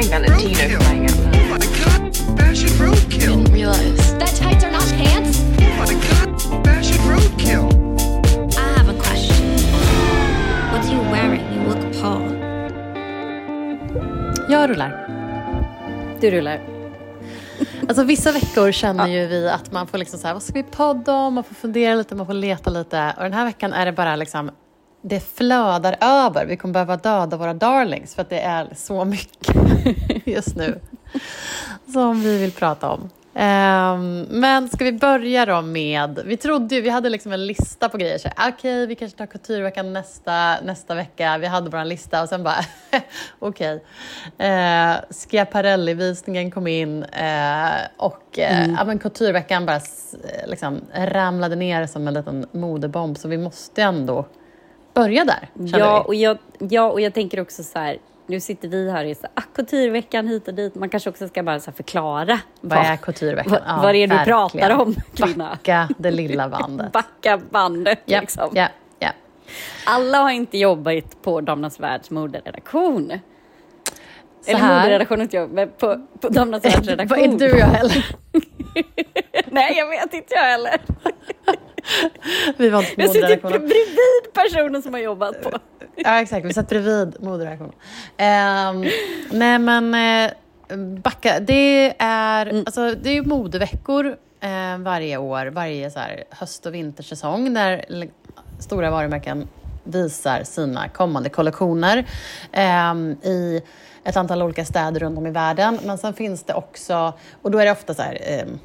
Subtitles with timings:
[0.00, 1.34] wearing Valentino flying out loud.
[1.34, 3.44] Oh my god, fashion roadkill.
[3.44, 4.18] Didn't realize.
[4.18, 5.40] That tights are not pants?
[5.40, 7.66] Oh my god, fashion roadkill.
[8.56, 9.56] I have a question.
[10.72, 11.42] What are you wearing?
[11.52, 12.36] You look appalled.
[14.50, 15.06] Jag rullar.
[16.20, 16.60] Du rullar.
[17.88, 20.62] Alltså vissa veckor känner ju vi att man får liksom så här, vad ska vi
[20.62, 21.34] podda om?
[21.34, 23.14] Man får fundera lite, man får leta lite.
[23.16, 24.50] Och den här veckan är det bara liksom,
[25.02, 26.46] det flödar över.
[26.46, 29.56] Vi kommer behöva döda våra darlings för att det är så mycket
[30.24, 30.80] just nu
[31.92, 33.10] som vi vill prata om.
[33.34, 37.88] Ehm, men ska vi börja då med, vi trodde ju, vi hade liksom en lista
[37.88, 38.32] på grejer.
[38.48, 41.38] Okej, vi kanske tar kulturveckan nästa, nästa vecka.
[41.38, 42.64] Vi hade vår lista och sen bara,
[43.38, 43.84] okej.
[44.38, 44.96] Okay.
[45.10, 49.80] Schiaparelli-visningen kom in eh, och eh, ja, men kulturveckan bara
[50.46, 53.18] liksom, ramlade ner som en liten modebomb.
[53.18, 54.26] Så vi måste ändå
[54.94, 58.90] börja där, Ja och, jag, ja, och jag tänker också så här, nu sitter vi
[58.90, 60.74] här i så här, ah, hit och dit.
[60.74, 63.52] Man kanske också ska bara så förklara Vad är kulturveckan?
[63.52, 65.50] vad, Ja, vad är det du pratar om, kvinna.
[65.50, 66.92] Backa det lilla bandet.
[66.92, 68.50] Backa bandet Ja, liksom.
[68.54, 69.10] ja, ja.
[69.86, 73.12] Alla har inte jobbat på Damernas Världs moderedaktion.
[74.46, 74.80] Eller här.
[74.80, 77.20] moderedaktion inte jag, men på, på Damernas Världs redaktion.
[77.20, 78.06] Vad är du och jag heller?
[79.50, 80.80] Nej, jag vet inte jag heller.
[82.56, 83.68] Vi var inte på Jag sitter moderedaktionen.
[83.68, 85.50] bredvid personen som har jobbat på.
[85.96, 86.46] Ja, exakt.
[86.46, 87.72] Vi satt bredvid moderedaktionen.
[88.18, 88.90] Um,
[89.38, 90.30] nej, men eh,
[91.02, 91.40] backa.
[91.40, 97.54] Det är, alltså, det är modeveckor eh, varje år, varje så här, höst och vintersäsong
[97.54, 97.84] där
[98.60, 99.48] stora varumärken
[99.84, 102.04] visar sina kommande kollektioner
[102.52, 103.62] ehm, i
[104.04, 105.78] ett antal olika städer runt om i världen.
[105.84, 108.58] Men sen finns det också, och då är det ofta så här, ehm,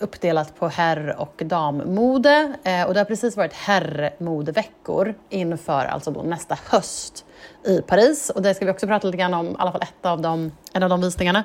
[0.00, 2.52] uppdelat på herr och dammode.
[2.64, 7.24] Eh, och det har precis varit herrmodeveckor inför alltså då nästa höst
[7.64, 8.30] i Paris.
[8.30, 10.52] Och det ska vi också prata lite grann om, i alla fall ett av de,
[10.72, 11.44] en av de visningarna.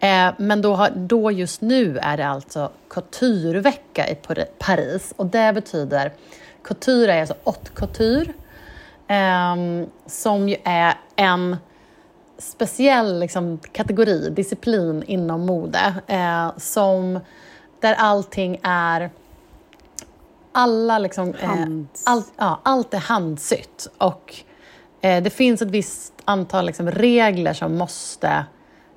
[0.00, 4.18] Eh, men då, har, då just nu är det alltså couturevecka i
[4.58, 5.12] Paris.
[5.16, 6.12] Och det betyder,
[6.62, 8.34] couture är alltså haute ehm, couture.
[10.06, 11.56] som ju är en
[12.40, 15.94] speciell liksom, kategori, disciplin inom mode.
[16.06, 17.20] Eh, som,
[17.80, 19.10] där allting är...
[20.52, 21.34] Alla liksom...
[21.34, 21.66] Eh,
[22.04, 23.88] allt, ja, allt är handsytt.
[23.98, 24.34] Och
[25.00, 28.44] eh, det finns ett visst antal liksom, regler som måste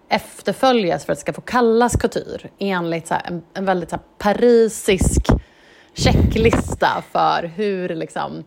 [0.10, 3.96] efterföljas för att det ska få kallas couture enligt så här, en, en väldigt så
[3.96, 5.28] här, parisisk
[5.94, 8.44] checklista för hur liksom,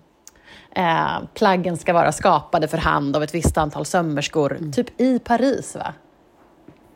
[0.75, 5.77] eh, plaggen ska vara skapade för hand av ett visst antal sömmerskor, typ i Paris
[5.77, 5.95] va?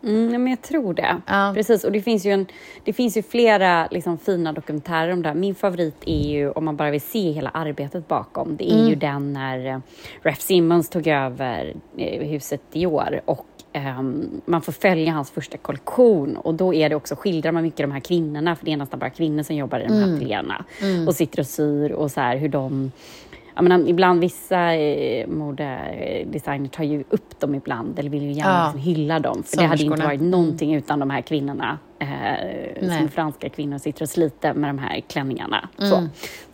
[0.05, 1.17] Mm, men jag tror det.
[1.27, 1.53] Ja.
[1.55, 2.47] Precis, och det finns ju, en,
[2.85, 5.37] det finns ju flera liksom, fina dokumentärer om det här.
[5.37, 8.89] Min favorit är ju, om man bara vill se hela arbetet bakom, det är Mm.
[8.89, 9.79] ju den när eh,
[10.23, 15.57] Raf Simmons tog över eh, huset i år och ehm, man får följa hans första
[15.59, 18.77] kollektion och då är det också, skildrar man mycket de här kvinnorna, för det är
[18.77, 20.17] nästan bara kvinnor som jobbar i de här Mm.
[20.17, 20.65] ateljéerna
[21.09, 22.93] och sitter och syr och så här hur de
[23.55, 28.51] jag menar, ibland vissa eh, modedesigner tar ju upp dem ibland eller vill ju gärna
[28.51, 28.65] Ja.
[28.65, 29.43] liksom hylla dem.
[29.43, 34.03] För det hade inte varit någonting utan de här kvinnorna eh, som franska kvinnor sitter
[34.03, 35.69] och sliter med de här klänningarna.
[35.79, 35.91] Mm.
[35.91, 36.09] Så,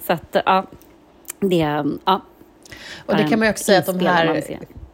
[0.07, 0.67] så att ja,
[1.41, 2.21] det, ja.
[3.07, 4.43] Och det är kan man ju också säga att de här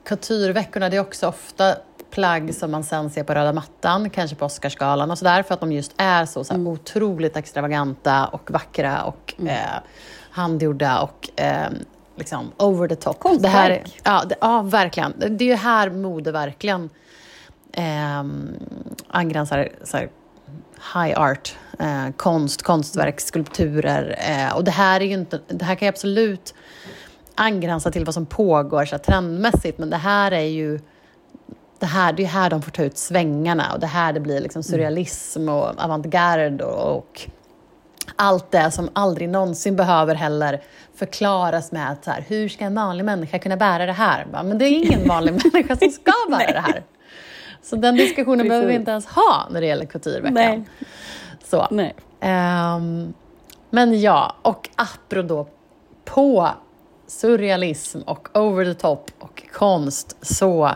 [0.05, 1.75] coutureveckorna, det är också ofta
[2.11, 5.61] plagg som man sen ser på röda mattan, kanske på Oscarsgalan och sådär, för att
[5.61, 9.81] de just är så, så här, otroligt extravaganta och vackra och eh,
[10.33, 11.71] handgjorda och eh,
[12.17, 13.17] liksom over the top.
[13.41, 14.01] Det här, är- Konstverk.
[14.05, 15.15] ja, det, ja, verkligen.
[15.19, 16.91] Det är ju här mode verkligen
[17.73, 18.25] eh,
[19.09, 20.09] angränsar så här,
[20.95, 24.17] high art, eh, konst, konstverk, skulpturer.
[24.19, 26.55] Eh, och det här, är ju inte, det här kan ju absolut
[27.35, 30.81] angränsa till vad som pågår så här, trendmässigt, men det här är ju
[31.79, 34.41] det, här, det är här de får ta ut svängarna och det här det blir
[34.41, 37.21] liksom surrealism och avantgarde och, och
[38.17, 40.63] allt det som aldrig någonsin behöver heller
[40.95, 44.27] förklaras med att så här, hur ska en vanlig människa kunna bära det här?
[44.31, 46.83] Men det är ingen vanlig människa som ska bära det här.
[47.63, 48.81] Så den diskussionen behöver vi Precis.
[48.81, 50.35] inte ens ha när det gäller coutureveckan.
[50.35, 50.65] Nej.
[51.45, 51.67] Så.
[51.71, 51.95] Nej.
[52.21, 53.15] Ehm,
[53.71, 55.47] men ja, och apropå
[56.05, 56.49] på
[57.07, 60.71] surrealism och over the top och konst så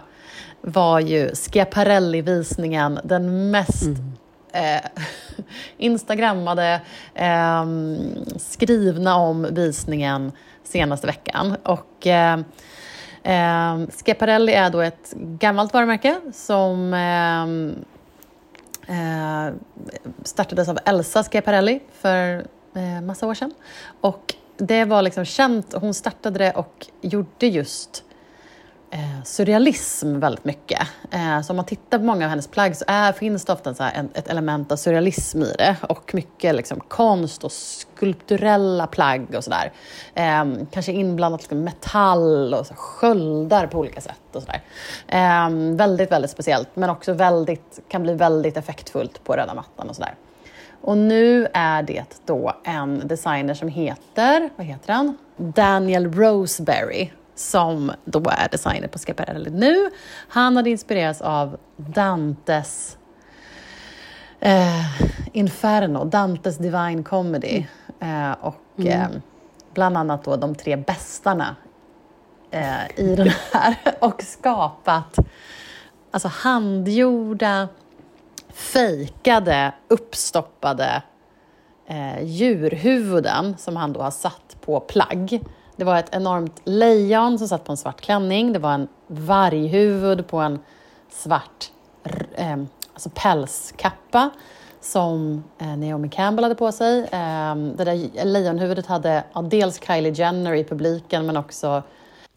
[0.61, 3.87] var ju Schiaparelli-visningen den mest
[4.57, 4.81] eh,
[5.77, 6.81] instagrammade,
[7.15, 7.67] eh,
[8.37, 10.33] skrivna om visningen
[10.65, 11.57] senaste veckan.
[11.63, 12.39] Och eh,
[13.23, 17.75] eh, Schiaparelli är då ett gammalt varumärke som ehm,
[18.89, 19.55] eh,
[20.23, 23.55] startades av Elsa Schiaparelli för eh, massa år sedan.
[24.01, 28.05] Och det var liksom känt, hon startade det och gjorde just
[28.97, 30.81] Eh, surrealism väldigt mycket.
[31.11, 33.75] Eh, så om man tittar på många av hennes plagg så är, finns det ofta
[33.75, 39.35] så här, ett element av surrealism i det och mycket liksom, konst och skulpturella plagg
[39.37, 39.73] och sådär.
[40.15, 44.63] Ehm, kanske inblandat liksom, metall och så, sköldar på olika sätt och sådär.
[45.09, 49.97] Ehm, väldigt, väldigt speciellt men också väldigt, kan bli väldigt effektfullt på röda mattan och
[49.97, 50.15] sådär.
[50.81, 55.19] Och nu är det då en designer som heter, vad heter han?
[55.37, 59.91] Daniel Roseberry som då är designer på Schiaparelli nu.
[60.29, 62.99] Han hade inspirerats av Dantes
[64.41, 65.03] eh,
[65.33, 67.67] Inferno, Dantes Divine Comedy
[68.01, 69.09] eh, och eh,
[69.75, 71.57] bland annat då de tre bästarna
[72.51, 75.19] eh, i den här och skapat
[76.11, 77.69] alltså handgjorda
[78.53, 81.03] fejkade, uppstoppade
[81.87, 85.41] eh, djurhuvuden som han då har satt på plagg.
[85.77, 88.53] Det var ett enormt lejon som satt på en svart klänning.
[88.53, 90.59] Det var en varghuvud på en
[91.11, 91.71] svart
[92.35, 92.57] eh,
[92.93, 94.31] alltså pälskappa
[94.81, 96.99] som eh, Naomi Campbell hade på sig.
[96.99, 101.83] Eh, det där lejonhuvudet hade ja, dels Kylie Jenner i publiken men också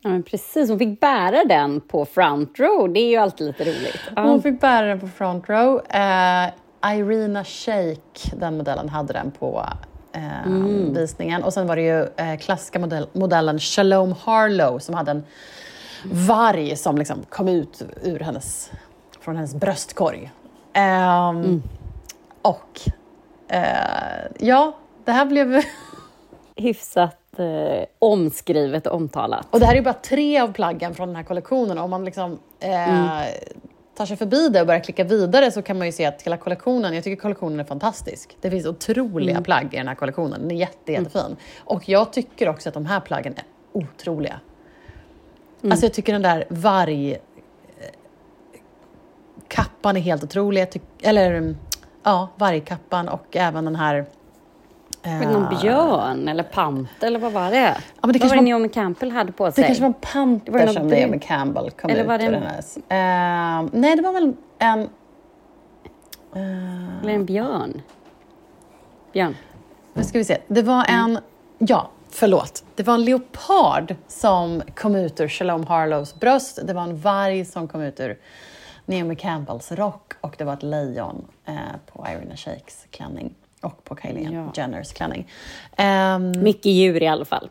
[0.01, 0.69] Ja, men precis.
[0.69, 2.93] Hon fick bära den på front row.
[2.93, 4.01] Det är ju alltid lite roligt.
[4.15, 4.21] Ja.
[4.21, 5.81] Hon fick bära den på front row.
[5.89, 6.49] Eh,
[6.83, 9.65] Irina Shayk, den modellen, hade den på
[10.13, 10.51] eh,
[10.93, 11.43] visningen.
[11.43, 15.23] Och sen var det ju eh, klassiska modell, modellen Shalom Harlow som hade en
[16.03, 18.71] varg som liksom kom ut ur hennes,
[19.21, 20.31] från hennes bröstkorg.
[20.73, 21.63] Ehm,
[22.41, 22.81] Och
[23.47, 25.61] eh, ja, det här blev...
[26.55, 29.47] Hyfsat eh, omskrivet och omtalat.
[29.51, 31.77] Och det här är ju bara tre av plaggen från den här kollektionen.
[31.77, 33.21] Om man liksom eh,
[33.99, 36.37] tar sig förbi det och börjar klicka vidare så kan man ju se att hela
[36.37, 38.37] kollektionen, jag tycker kollektionen är fantastisk.
[38.41, 40.41] Det finns otroliga plagg i den här kollektionen.
[40.41, 41.35] Den är jätte, jättefin.
[41.59, 44.39] Och jag tycker också att de här plaggen är otroliga.
[45.63, 47.11] Alltså jag tycker den där varg...
[47.11, 47.17] eh,
[49.47, 50.67] Kappan är helt otrolig.
[51.01, 51.57] Eller mm,
[52.03, 54.05] ja, vargkappan och även den här...
[55.03, 57.57] Var det någon björn eller panter eller vad var det?
[57.57, 59.61] Ja, men vad det kanske var det Naomi Campbell hade på sig?
[59.61, 63.63] Det kanske var en var panter som Naomi Campbell kom Eller ut var det en-.
[63.63, 64.79] Eh, nej, det var väl en...
[66.35, 67.81] eh, Eller en björn?
[69.13, 69.35] Björn?
[69.93, 70.37] nu ska vi se.
[70.47, 71.19] Det var en...
[71.57, 72.63] Ja, förlåt.
[72.75, 76.59] Det var en leopard som kom ut ur Shalom Harlows bröst.
[76.63, 78.17] Det var en varg som kom ut ur
[78.85, 81.53] Naomi Campbells rock och det var ett lejon eh,
[81.93, 84.51] på Irina Shayks klänning och på Kylie Ja.
[84.55, 85.27] Jenners klänning.
[85.77, 87.49] Ehm, Mycket djur i alla fall.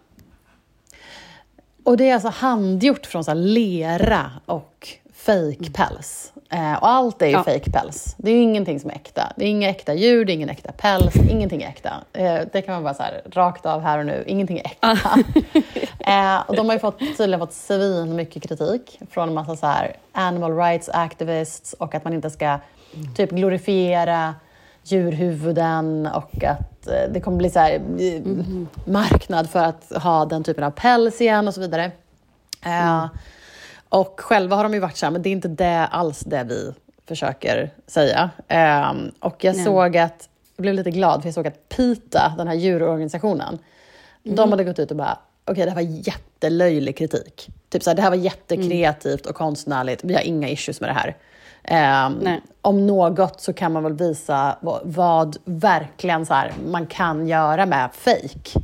[1.84, 6.32] Och det är alltså handgjort från så lera och fake päls.
[6.50, 7.44] Eh, och allt är ju Ja.
[7.44, 8.14] fake päls.
[8.19, 9.32] Det är ju ingenting som är äkta.
[9.37, 11.93] Det är inga äkta djur, det är ingen äkta päls, ingenting är äkta.
[12.12, 14.90] Eh, det kan man bara så här, rakt av här och nu, ingenting är äkta.
[16.00, 19.66] eh, och de har ju fått, tydligen fått svin mycket kritik från en massa så
[19.66, 22.58] här animal rights activists och att man inte ska
[23.16, 24.34] typ glorifiera
[24.93, 28.23] djurhuvuden och att eh, det kommer bli så här, eh,
[28.85, 31.90] marknad för att ha den typen av päls igen och så vidare.
[32.64, 33.06] Eh,
[33.88, 36.44] och själva har de ju varit så här, men det är inte det alls det
[36.44, 36.73] vi
[37.06, 38.31] försöker säga.
[38.49, 39.64] Eh, och jag Nej.
[39.64, 43.59] såg att, jag blev lite glad för jag såg att PITA, den här djurorganisationen,
[44.23, 45.18] de hade gått ut och bara,
[45.49, 47.49] okej det här var jättelöjlig kritik.
[47.69, 50.95] Typ så här, det här var jättekreativt och konstnärligt, vi har inga issues med det
[50.95, 51.17] här.
[52.21, 52.40] Nej.
[52.61, 57.67] om något så kan man väl visa vad, vad verkligen så här, man kan göra
[57.67, 58.61] med fake.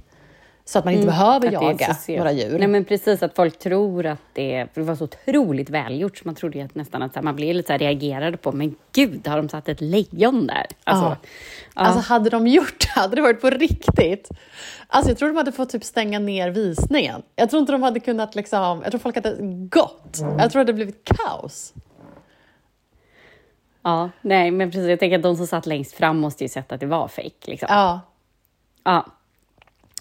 [0.67, 1.63] Så att man inte behöver Mm.
[1.63, 2.59] Är jaga några djur.
[2.59, 6.23] Nej men precis, att folk tror att det, för det var så otroligt välgjort så
[6.25, 9.29] man trodde ju att nästan att man blev lite så här reagerade på, men gud,
[9.29, 10.67] har de satt ett lejon där?
[10.85, 11.17] Alltså, Ja.
[11.75, 11.81] ja.
[11.83, 14.29] Alltså hade de gjort det, hade det varit på riktigt.
[14.87, 17.23] Alltså jag tror de hade fått typ stänga ner visningen.
[17.37, 19.37] Jag tror inte de hade kunnat liksom, jag tror folk hade
[19.69, 20.19] gått.
[20.39, 21.73] Jag tror det hade blivit kaos.
[23.83, 26.73] ja, nej men precis, jag tänker att de som satt längst fram måste ju sett
[26.73, 27.47] att det var fejk.
[27.47, 27.67] Liksom.
[27.71, 28.01] Ja,
[28.85, 29.07] Ja.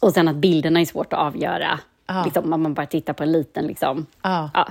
[0.03, 1.79] Och sen att bilderna är svårt att avgöra.
[2.07, 2.23] Ja.
[2.25, 4.05] Liksom, om man bara tittar på en liten liksom.
[4.21, 4.49] ja.
[4.53, 4.67] Ja.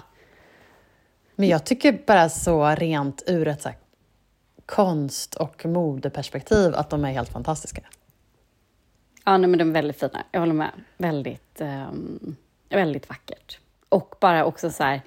[1.37, 3.79] Men jag tycker bara så rent ur ett så här
[4.67, 7.83] konst och modeperspektiv att de är helt fantastiska.
[9.25, 10.25] Ja, nej, men de är väldigt fina.
[10.33, 10.71] Jag håller med.
[10.97, 12.37] Väldigt, ehm,
[12.69, 13.59] väldigt vackert.
[13.89, 15.01] Och bara också så här,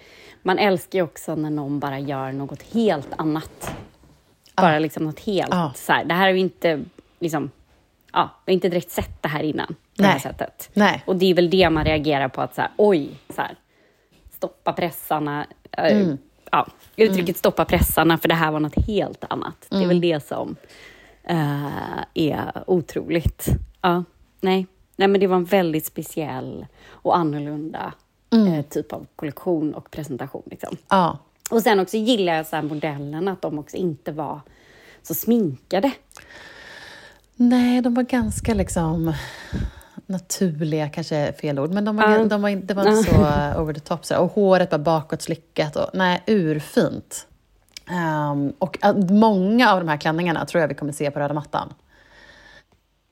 [0.44, 3.76] man älskar ju också när någon bara gör något helt annat.
[4.56, 5.74] Bara liksom något helt Ja.
[5.76, 6.06] så här.
[6.06, 6.82] Det här har vi inte,
[7.20, 7.52] liksom,
[8.14, 9.76] ja, vi har inte direkt sett det här innan.
[9.98, 10.22] På det här Nej.
[10.22, 10.70] sättet.
[10.74, 11.04] Nej.
[11.08, 13.56] Och det är väl det man reagerar på, att så här, oj, så här,
[14.36, 15.46] stoppa pressarna.
[15.72, 16.18] eh, Mm.
[16.52, 19.66] Ja, uttrycket stoppa pressarna, för det här var något helt annat.
[19.70, 19.90] Det är Mm.
[19.90, 20.56] väl det som
[21.24, 23.46] eh, är otroligt.
[23.82, 24.04] Ja,
[24.42, 24.68] nej.
[24.96, 27.94] nej, men det var en väldigt speciell och annorlunda
[28.34, 30.44] eh, typ av kollektion och presentation.
[30.46, 30.78] Liksom.
[30.90, 31.18] Ja.
[31.52, 34.40] Och sen också gillar jag så här modellerna, att de också inte var
[35.04, 35.92] så sminkade.
[37.36, 39.14] Nej, de var ganska liksom
[40.08, 42.26] naturliga, kanske är fel ord, men de var, Ja.
[42.26, 44.06] de var, det var inte så uh, over the top.
[44.06, 44.18] Så.
[44.18, 45.76] Och håret var bakåt slickat.
[45.76, 47.28] Och, nej, urfint.
[47.92, 48.78] Ehm, och
[49.10, 51.74] många av de här klänningarna tror jag vi kommer se på röda mattan.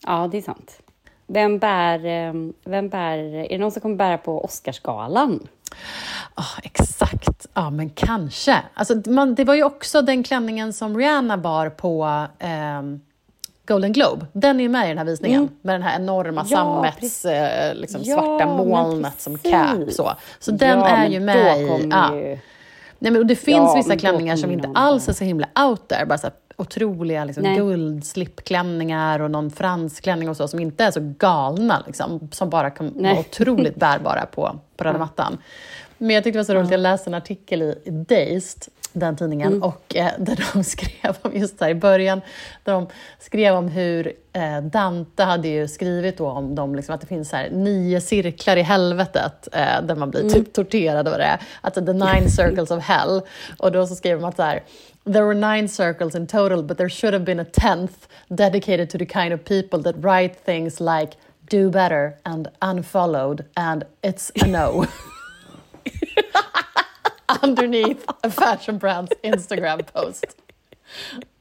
[0.05, 0.79] Ja, det är sant.
[1.27, 2.33] Vem bär, eh,
[2.65, 5.47] vem bär, är det någon som kommer bära på Oscarsgalan?
[6.35, 7.47] Ja, exakt.
[7.53, 8.57] Ja, men kanske.
[8.73, 13.01] Alltså, man, det var ju också den klänningen som Rihanna bar på ehm,
[13.67, 14.25] Golden Globe.
[14.33, 16.45] Den är ju med i den här visningen, med den här enorma Mm.
[16.51, 19.91] Ja, sammets, eh, liksom Ja, svarta molnet som cap.
[19.91, 21.89] Så, så den Ja, är ju med i...
[21.91, 22.15] Ja.
[22.15, 22.39] ju-
[22.99, 26.05] Nej, men, och det finns vissa klänningar som inte alls är så himla out there.
[26.05, 27.55] Bara så här otroliga liksom, Nej.
[27.57, 31.83] guldslipklänningar och någon fransklänning och så som inte är så galna.
[31.87, 33.11] Liksom, som bara kan Nej.
[33.13, 35.37] vara otroligt bärbara på, på röda mattan.
[35.97, 38.63] Men jag tyckte det var så roligt, jag läste en artikel i i Dazed,
[38.93, 39.63] den tidningen, Mm.
[39.63, 42.21] och eh, där de skrev om, just här i början,
[42.63, 42.87] där de
[43.19, 47.49] skrev om hur eh, Dante hade ju skrivit om dem, liksom, att det finns här,
[47.49, 50.33] nio cirklar i helvetet eh, där man blir Mm.
[50.33, 51.39] typ torterad och det är.
[51.61, 53.21] Alltså the nine circles of hell.
[53.57, 54.63] Och då så skrev de att så här,
[55.05, 57.93] There were nine circles in total, but there should have been a tenth
[58.29, 61.17] dedicated to the kind of people that write things like
[61.51, 64.85] do better and unfollowed and it's a no.
[67.41, 70.25] Underneath a fashion brand's Instagram post.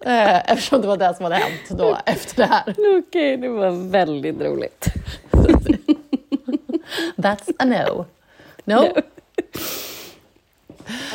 [0.04, 2.64] Eh, eftersom det var det som hade hänt då efter det här.
[2.98, 4.86] Okej, det var väldigt roligt.
[7.16, 8.06] That's a no.
[8.64, 8.94] No?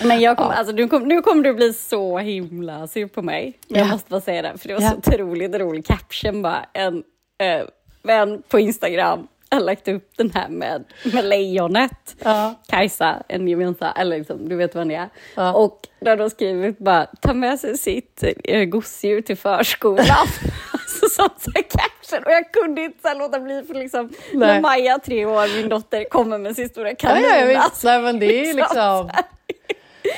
[0.03, 3.57] Men jag kom, alltså, nu, kom, nu kommer du bli så himla sur på mig.
[3.67, 3.91] Men jag Ja.
[3.91, 4.89] måste bara säga det, för det var Ja.
[4.91, 6.65] så otroligt rolig caption bara.
[6.73, 7.03] En
[7.37, 7.65] eh,
[8.03, 12.15] vän på Instagram har lagt upp den här med, med lejonet.
[12.23, 12.55] Ja.
[12.67, 15.09] Kajsa, en gemensam, eller liksom, du vet vem det är.
[15.35, 15.53] Ja.
[15.53, 20.05] Och där de skrivit bara, ta med sig sitt eh, gosedjur till förskolan.
[20.71, 22.23] alltså sån så caption.
[22.25, 24.61] Och jag kunde inte så låta bli för liksom, när.
[24.61, 27.23] Maja, tre år, min dotter, kommer med sin stora kanin.
[27.23, 27.87] ja, ja, alltså.
[27.87, 29.09] Nej, men det är ju liksom...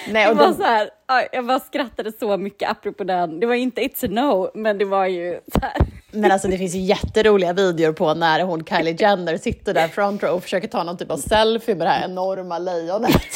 [0.09, 3.39] Nej, Det och var de, så här, ja, jag bara skrattade så mycket apropå den.
[3.39, 5.74] Det var inte It's a no, men det var ju så här.
[6.12, 10.24] Men alltså det finns ju jätteroliga videor på när hon Kylie Jenner sitter där front
[10.24, 13.36] row och försöker ta någon typ av selfie med det här enorma lejonet.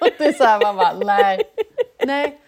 [0.00, 1.40] och det är så här, man bara, nej.
[2.06, 2.40] Nej.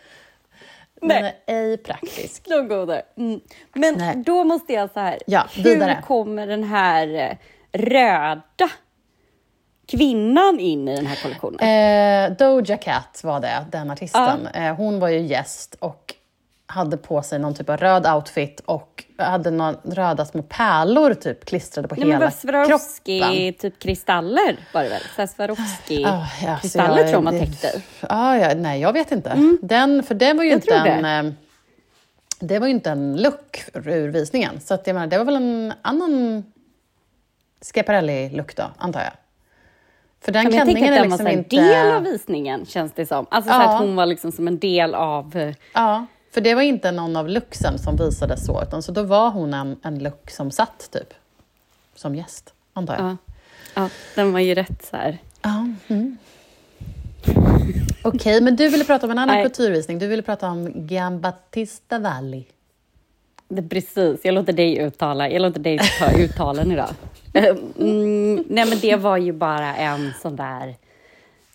[1.02, 1.22] Nej.
[1.46, 2.48] Men ej praktisk.
[2.48, 3.02] De går där.
[3.16, 3.40] Mm.
[3.74, 4.16] Men Nej.
[4.16, 7.36] då måste jag så här, Ja, hur kommer den här eh,
[7.80, 8.70] röda
[9.86, 11.60] kvinnan in i den här kollektionen?
[11.60, 14.46] Eh, Doja Cat var det, den artisten.
[14.46, 16.14] Eh, hon var ju gäst och
[16.76, 21.44] hade på sig någon typ av röd outfit och hade några röda små pärlor typ
[21.44, 23.52] klistrade på Nej, hela Swarovski, kroppen.
[23.54, 25.00] typ kristaller var det väl?
[25.00, 27.82] Så här Swarovski Ah, ja, kristaller jag- tror man täckte.
[28.00, 29.56] Ah, ja, nej, jag vet inte.
[29.62, 30.90] Den, för det var ju Jag inte tror det.
[30.90, 31.26] en...
[31.26, 31.32] eh,
[32.38, 34.60] Det var ju inte en look ur visningen.
[34.60, 36.44] Så att jag menar, det var väl en annan
[37.74, 39.12] Schiaparelli-look då, antar jag.
[40.20, 41.76] För den Ja, men jag tänker klänningen att är den liksom var så inte...
[41.76, 43.26] här del av visningen, känns det som.
[43.30, 43.74] Alltså så Ja.
[43.74, 45.36] att hon var liksom som en del av...
[45.36, 46.06] eh, Ja,
[46.36, 49.54] för det var inte någon av looksen som visades så, utan så då var hon
[49.54, 51.14] en, en look som satt typ
[51.94, 53.04] som gäst, antar jag.
[53.04, 53.16] Ja,
[53.74, 55.18] ja den var ju rätt så här...
[55.42, 55.68] Ja.
[55.88, 56.16] Mm.
[58.04, 59.98] Okej, men du ville prata om en annan kulturvisning.
[59.98, 62.46] Du ville prata om Giambattista Valli.
[63.48, 65.30] Det, precis, jag låter dig uttala.
[65.30, 66.90] Jag låter dig ta uttalen idag.
[67.78, 70.74] Mm, nej, men det var ju bara en sån där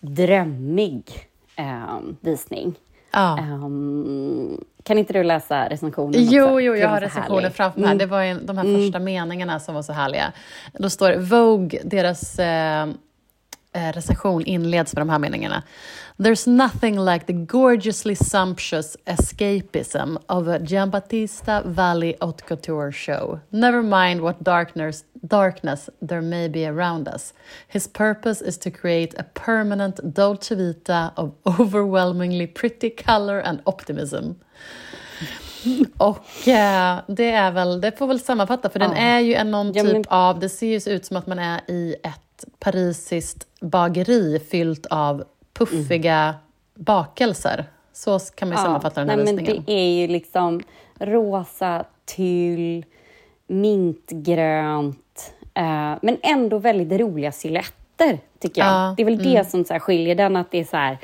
[0.00, 2.74] drömmig eh, visning.
[3.12, 3.38] Ja.
[3.38, 6.14] Ehm, kan inte du läsa recensionen?
[6.16, 6.60] Jo, också?
[6.60, 7.86] jo, jag har recensionen framför mig.
[7.86, 7.98] Mm.
[7.98, 10.32] Det var ju de här första meningarna som var så härliga.
[10.72, 12.86] Då står Vogue, deras eh,
[13.74, 15.62] eh, recension inleds med de här meningarna.
[16.18, 23.38] There's nothing like the gorgeously sumptuous escapism of a Giambattista Valley haute couture show.
[23.50, 27.34] Never mind what darkness, darkness there may be around us.
[27.68, 34.32] His purpose is to create a permanent Dolce Vita of overwhelmingly pretty color and optimism.
[35.98, 38.96] Och eh, det är väl, det får väl sammanfatta, för den Ja.
[38.96, 41.38] är ju en någon Ja, typ men- av, det ser ju ut som att man
[41.38, 46.34] är i ett parisiskt bageri fyllt av puffiga
[46.74, 47.64] bakelser.
[47.92, 49.64] Så kan man ju sammanfatta den här nej, men visningen.
[49.66, 50.60] Det är ju liksom
[50.98, 52.84] rosa, tyll,
[53.46, 58.70] mintgrönt, eh, men ändå väldigt roliga silhuetter, tycker jag.
[58.70, 59.32] Ja, Det är väl mm.
[59.32, 60.98] det som så skiljer den, att det är så här,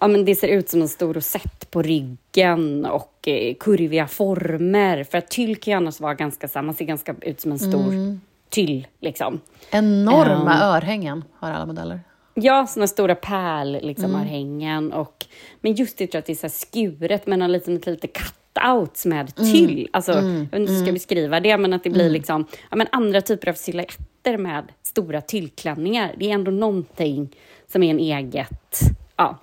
[0.00, 5.04] ja men det ser ut som en stor rosett på ryggen och eh, kurviga former.
[5.04, 7.52] För att tyll kan ju annars vara ganska så här, man ser ganska ut som
[7.52, 8.20] en stor Mm.
[8.52, 9.40] Tyll liksom.
[9.70, 10.62] Enorma Ehm.
[10.62, 12.00] örhängen har alla modeller.
[12.34, 14.92] Ja, såna stora pärl, liksom.
[14.92, 15.24] Och,
[15.60, 19.34] men just det, tror att det är så skuret med någon liten, lite cutouts med
[19.36, 19.88] tyll.
[19.92, 22.76] Alltså, Jag vet inte hur jag ska beskriva det, men att det blir liksom, ja,
[22.76, 26.14] men andra typer av silhuetter med stora tyllklänningar.
[26.18, 27.36] Det är ändå någonting
[27.72, 28.80] som är en eget...
[29.16, 29.38] Ja.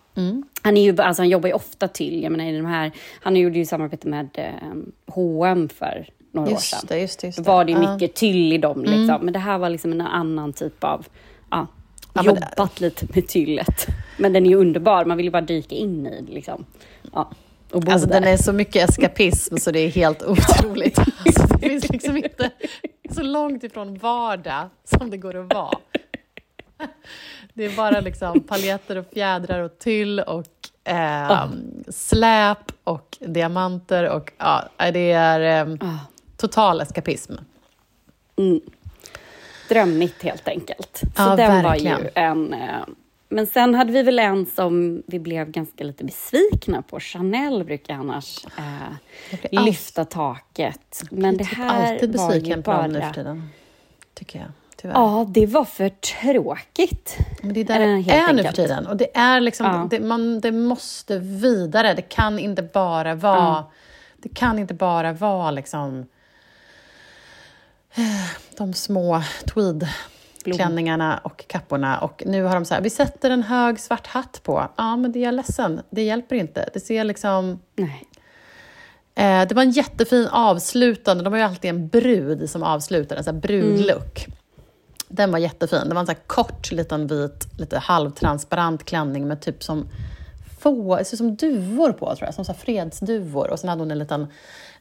[0.61, 2.23] Han, är ju, alltså, han jobbar ju ofta till.
[2.23, 6.53] Jag menar, i de här, han gjorde ju samarbete med eh, H&M för några år
[6.53, 6.79] Just sedan.
[6.87, 7.27] det, just det.
[7.27, 7.43] Just det.
[7.51, 7.73] var det.
[7.73, 7.93] Mm.
[7.93, 8.83] mycket tyll i dem.
[8.83, 9.17] Liksom.
[9.21, 11.07] Men det här var liksom en annan typ av...
[11.51, 11.67] Ja,
[12.13, 13.87] Ja, jobbat lite med tyllet.
[14.17, 15.05] Men den är ju underbar.
[15.05, 16.65] Man vill ju bara dyka in i det, liksom.
[17.13, 17.31] Ja,
[17.73, 18.13] Alltså där.
[18.21, 20.99] den är så mycket eskapism så det är helt otroligt.
[20.99, 22.49] Alltså, det finns liksom inte
[23.11, 25.77] så långt ifrån vardag som det går att vara.
[27.53, 31.49] Det är bara liksom paljetter och fjädrar och tyll och eh,
[31.87, 35.97] släp och diamanter och ja, det är eh, Ah.
[36.39, 37.33] Total eskapism.
[39.69, 40.97] Drömmigt helt enkelt.
[41.01, 41.97] Så Ja, den verkligen.
[41.97, 42.53] var ju en...
[42.53, 42.69] Eh,
[43.31, 46.99] men sen hade vi väl en som vi blev ganska lite besvikna på.
[46.99, 51.03] Chanel brukar annars eh, lyfta taket.
[51.11, 53.07] Men det typ här alltid var ju besviken på nu bara...
[53.07, 53.49] för tiden.
[54.13, 54.93] Tycker jag, tyvärr.
[54.95, 57.17] Ja, det var för tråkigt.
[57.41, 58.55] Men det är där Eh, det är nu för enkelt.
[58.55, 58.87] tiden.
[58.87, 59.87] Och det, är liksom, Ja.
[59.89, 61.93] det, man, det måste vidare.
[61.93, 63.35] Det kan inte bara vara...
[63.37, 63.71] Ja.
[64.17, 66.05] Det kan inte bara vara liksom...
[68.57, 71.99] De små tweedklänningarna och kapporna.
[71.99, 74.67] Och nu har de så här, vi sätter en hög svart hatt på.
[74.75, 75.81] Ja, men det är jag ledsen.
[75.89, 76.69] Det hjälper inte.
[76.73, 77.59] Det ser liksom...
[77.75, 78.05] Nej.
[79.15, 83.23] Eh, det var en jättefin avslutande, de har ju alltid en brud som avslutar, en
[83.23, 84.27] sån brudlook.
[85.07, 85.89] Den var jättefin.
[85.89, 89.87] Det var en sån kort, liten vit, lite halvtransparent klänning med typ som
[90.59, 92.33] få, det ser ut som duvor på, tror jag.
[92.33, 93.49] Som så fredsduvor.
[93.49, 94.27] Och sen hade hon en liten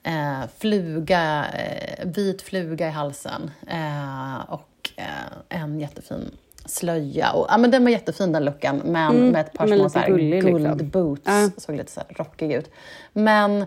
[0.02, 3.50] eh, fluga, eh, vit fluga i halsen.
[3.67, 6.30] Eh, och eh, en jättefin
[6.65, 7.32] slöja.
[7.32, 10.08] Och, ja, men den var jättefin den looken, men med ett par små så här,
[10.08, 10.63] gullig, liksom.
[10.63, 11.23] guldboots.
[11.25, 11.50] Ja.
[11.56, 12.71] Såg lite så här rockig ut.
[13.13, 13.65] Men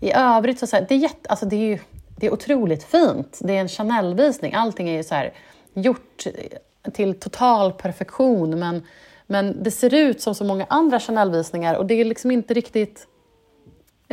[0.00, 1.78] i övrigt så, så här, det är jätte, alltså det är ju
[2.16, 3.38] det är otroligt fint.
[3.42, 4.54] Det är en Chanel-visning.
[4.54, 5.32] Allting är ju så här
[5.74, 6.26] gjort
[6.92, 8.58] till total perfektion.
[8.58, 8.82] Men,
[9.26, 13.06] men det ser ut som så många andra Chanel-visningar och det är liksom inte riktigt...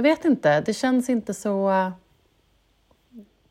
[0.01, 1.91] Jag vet inte, det känns inte så...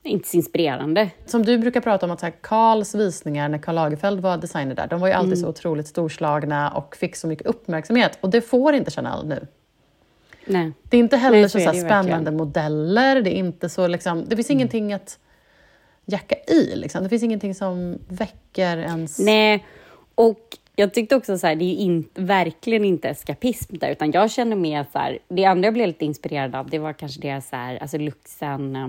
[0.03, 1.11] Inte så inspirerande.
[1.27, 4.75] Som du brukar prata om att så här, Karls visningar när Karl Lagerfeld var designer
[4.75, 8.19] där, de var ju alltid så otroligt storslagna och fick så mycket uppmärksamhet.
[8.21, 9.47] Och det får inte Chanel nu.
[10.47, 10.73] Nej.
[10.83, 12.37] Det är inte heller Nej, så, så så spännande verkligen.
[12.37, 13.23] modeller.
[13.23, 15.19] Det, är inte så, liksom, det finns ingenting att
[16.05, 16.77] jacka i.
[16.77, 17.03] Liksom.
[17.03, 19.19] Det finns ingenting som väcker ens...
[19.19, 19.67] Nej,
[20.15, 24.13] och jag tyckte också så här, det är ju inte, verkligen inte eskapism där, utan
[24.13, 27.21] jag känner mer så här, det andra jag blev lite inspirerad av, det var kanske
[27.21, 28.89] deras så här, alltså luxen, eh,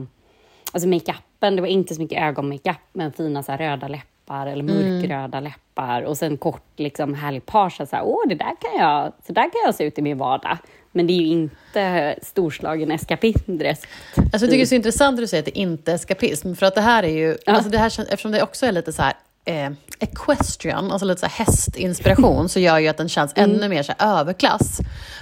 [0.71, 4.63] alltså makeupen, det var inte så mycket ögonmakeup, men fina så här, röda läppar eller
[4.63, 9.13] mörkröda läppar och sen kort liksom härlig page, så här, åh, det där kan jag,
[9.27, 10.57] så där kan jag se ut i min vardag.
[10.91, 13.87] Men det är ju inte storslagen eskapism direkt.
[14.15, 16.55] Alltså, jag tycker det är så intressant att du säger att det inte är eskapism.
[16.55, 19.01] För att det här är ju, alltså det här, eftersom det också är lite så
[19.01, 19.13] här
[19.45, 23.83] eh, equestrian, alltså lite så här hästinspiration, så gör ju att den känns ännu mer
[23.83, 24.79] så överklass.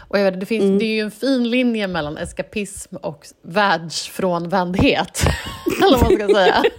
[0.07, 5.21] Och jag vet, det, finns, det är ju en fin linje mellan eskapism och världsfrånvändhet.
[5.83, 6.63] Eller vad man ska säga.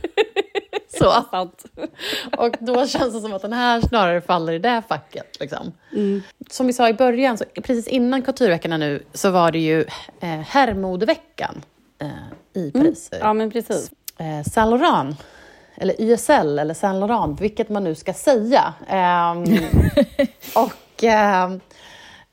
[0.98, 1.24] Så.
[1.30, 1.64] Sant.
[2.36, 5.40] Och då känns det som att den här snarare faller i det facket.
[5.40, 5.72] Liksom.
[6.50, 9.80] Som vi sa i början, så precis innan Coutureveckorna nu, så var det ju
[10.20, 11.62] eh, herrmodeveckan
[11.98, 13.10] eh, i Paris.
[13.20, 13.90] Ja, men precis.
[14.18, 15.16] Eh, Saint Laurent,
[15.80, 18.74] eller YSL, eller Saint Laurent, vilket man nu ska säga.
[18.88, 19.44] Ehm,
[20.54, 21.52] och ehm,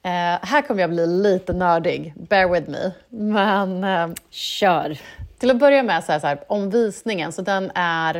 [0.03, 2.91] eh, här kommer jag bli lite nördig, bear with me.
[3.09, 4.97] Men eh, Kör.
[5.37, 8.15] till att börja med, så här, så här, om visningen, så den är...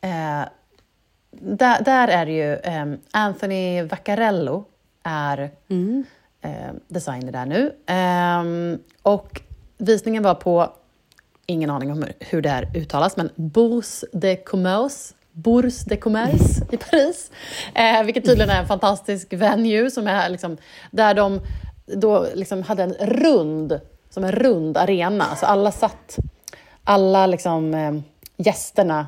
[0.00, 0.42] Eh,
[1.30, 4.64] där, där är det ju eh, Anthony Vaccarello
[5.02, 5.50] är
[6.42, 7.72] eh, designer där nu.
[7.86, 9.40] Eh, och
[9.78, 10.72] visningen var på,
[11.52, 16.76] ingen aning om hur, det här uttalas, men Bourse de Commerce Bourse de Commerce i
[16.76, 17.30] Paris.
[17.74, 20.56] Eh, vilket tydligen är en fantastisk venue som är liksom,
[20.90, 21.40] där de
[21.86, 25.36] då liksom hade en rund, som en rund arena.
[25.36, 26.16] Så alla satt,
[26.84, 27.92] alla liksom, eh,
[28.36, 29.06] gästerna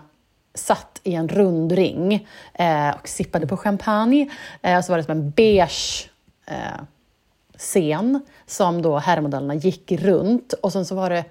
[0.55, 4.31] satt i en rund ring eh, och sippade på champagne.
[4.63, 6.11] Eh, och så var det som en beige
[6.47, 6.83] eh,
[7.59, 10.53] scen som då herrmodellerna gick runt.
[10.53, 11.25] Och sen så var det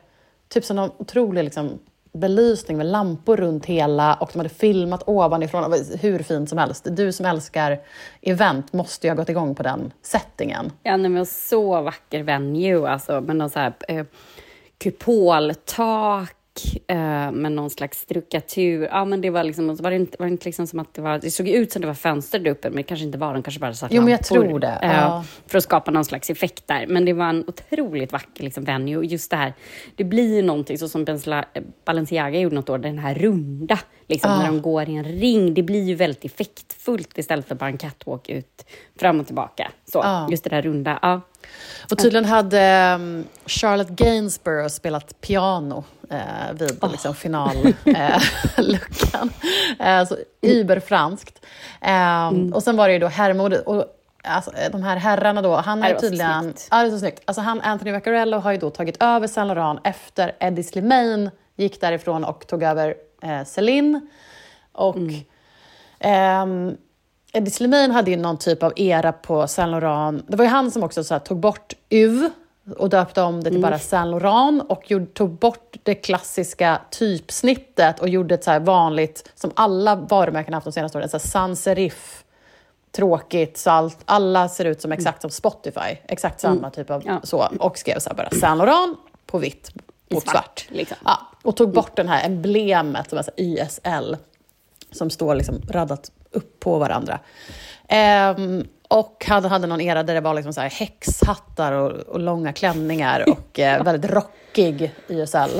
[0.53, 1.79] typ som någon otrolig liksom,
[2.13, 5.73] belysning med lampor runt hela och de hade filmat ovanifrån.
[6.01, 6.87] Hur fint som helst.
[6.91, 7.81] Du som älskar
[8.21, 10.71] event måste ju ha gått igång på den settingen.
[10.83, 14.05] Ja, nej, men så vacker venue, alltså, med någon så här eh,
[14.77, 16.35] kupoltak
[16.87, 18.87] eh, med någon slags struktur.
[18.91, 21.01] Ja, men det var liksom, var det inte, var det inte liksom som att det
[21.01, 23.33] var, det såg ut som det var fönster där uppe, men det kanske inte var,
[23.33, 25.23] de kanske bara satt Jo, men jag tror det, eh, ja.
[25.47, 26.85] För att skapa någon slags effekt där.
[26.87, 28.97] Men det var en otroligt vacker liksom, venue.
[28.97, 29.53] Och just det här,
[29.95, 31.45] det blir ju någonting så som Bensla-
[31.85, 34.37] Balenciaga gjorde något år, den här runda, liksom, Ja.
[34.37, 35.53] när de går i en ring.
[35.53, 38.65] Det blir ju väldigt effektfullt istället för bara en catwalk ut,
[38.99, 39.71] fram och tillbaka.
[39.85, 40.27] Så, Ja.
[40.31, 40.99] just det där runda.
[41.01, 41.21] Ja.
[41.91, 47.73] Och tydligen hade um, Charlotte Gainsborough spelat piano eh, vid liksom, finalluckan.
[49.79, 51.45] Eh, så überfranskt.
[51.81, 53.65] Eh, Och sen var det ju då herrmodet.
[53.65, 53.85] Och,
[54.23, 56.53] alltså, eh, de här herrarna då, han är var tydligen...
[56.71, 57.21] Ja, det är så snyggt.
[57.25, 61.81] Alltså, han, Anthony Vaccarello har ju då tagit över Saint Laurent efter Eddie Slimane gick
[61.81, 64.07] därifrån och tog över eh, Celine.
[64.71, 64.97] Och
[65.99, 66.77] ehm,
[67.33, 70.25] Eddie Slimane hade ju någon typ av era på Saint Laurent.
[70.27, 72.29] Det var ju han som också så här, tog bort UV
[72.77, 77.99] och döpte om det till bara Saint Laurent och gjorde, tog bort det klassiska typsnittet
[77.99, 81.61] och gjorde ett så här vanligt, som alla varumärken haft de senaste åren, så sans
[81.61, 82.23] serif
[82.91, 85.97] tråkigt, så allt, alla ser ut som exakt som Spotify.
[86.07, 87.19] Exakt samma typ av Ja.
[87.23, 87.47] så.
[87.59, 89.71] Och skrev så bara Saint Laurent på vitt
[90.09, 90.65] I mot svart, svart.
[90.69, 90.97] liksom.
[91.05, 94.17] Ja, och tog bort den här emblemet som är YSL
[94.91, 97.19] som står liksom raddat upp på varandra.
[97.87, 102.19] Ehm, och han hade någon era där det var liksom så här häxhattar och, och
[102.19, 105.59] långa klänningar och eh, väldigt rockig YSL.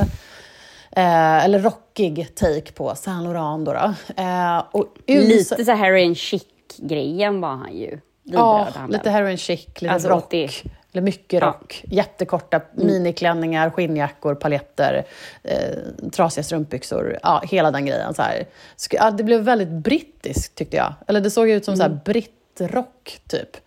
[0.92, 3.66] Eh, eller rockig take på Saint Laurent.
[3.66, 3.94] Då, då.
[4.24, 8.00] Eh, och US Lite så här heroin chic-grejen var han ju.
[8.24, 10.26] Ja, lite heroin chic, lite Alltså, rock.
[10.26, 10.50] 80.
[10.94, 11.48] Eller mycket Ja.
[11.48, 11.84] rock.
[11.88, 15.06] Jättekorta miniklänningar, skinnjackor, paljetter,
[15.44, 17.20] eh, trasiga strumpbyxor.
[17.24, 18.14] Ja, hela den grejen.
[18.14, 18.46] Så här.
[18.92, 20.94] Ja, det blev väldigt brittiskt tyckte jag.
[21.08, 23.58] Eller det såg ut som så här brittrock, typ.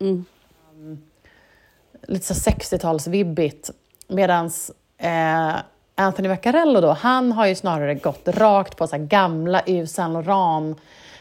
[0.00, 0.24] Mm.
[0.74, 1.02] Um,
[2.08, 3.70] lite så här 60-talsvibbigt.
[4.08, 4.50] Medan
[4.98, 5.54] eh,
[5.94, 10.78] Anthony Vaccarello då, han har ju snarare gått rakt på så gamla Yves Saint Laurent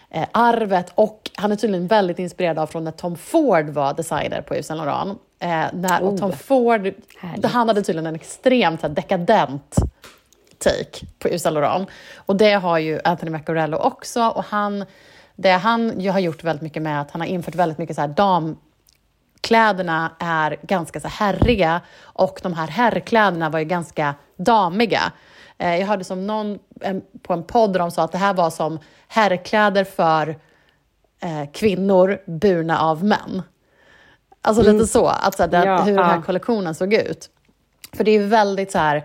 [0.09, 4.41] eh, arvet och han är tydligen väldigt inspirerad av från när Tom Ford var designer
[4.41, 5.21] på Yves Saint Laurent.
[5.43, 6.17] Eh, när, Oh.
[6.17, 7.45] Tom Ford, Härligt.
[7.45, 9.75] han hade tydligen en extremt så här, dekadent
[10.58, 11.89] take på Yves Saint Laurent.
[12.15, 14.27] Och det har ju Anthony Vaccarello också.
[14.27, 14.86] Och han,
[15.36, 18.01] det han ju har gjort väldigt mycket med att han har infört väldigt mycket så
[18.01, 18.58] här dam
[19.41, 25.12] kläderna är ganska så herriga och de här herrkläderna var ju ganska damiga.
[25.58, 28.34] Eh, jag hörde som någon en, på en podd där de sa att det här
[28.34, 30.39] var som herrkläder för
[31.19, 33.41] eh, kvinnor burna av män.
[34.45, 36.21] Alltså lite så, att, så här, den, Ja, hur den här ja.
[36.21, 37.29] kollektionen såg ut.
[37.93, 38.95] För det är ju väldigt så här...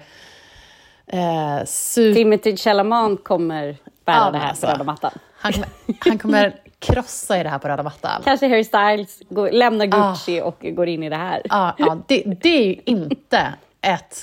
[1.07, 4.67] Eh, super Timothy Chalamet kommer bära Ja, det här alltså.
[4.67, 5.11] på röda mattan.
[5.39, 8.23] han, kommer, han kommer krossa i det här på röda mattan.
[8.25, 11.43] Kanske Harry Styles går, lämnar Gucci och går in i det här.
[11.45, 14.23] Ja, ja det, det är ju inte ett...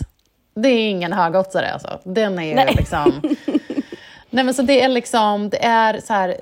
[0.55, 1.99] Det är ingen högoddsare alltså.
[2.03, 2.75] Den är ju Nej.
[2.77, 3.21] liksom...
[4.29, 6.35] Nej men så det är liksom, det är så här